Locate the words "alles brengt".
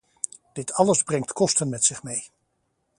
0.73-1.33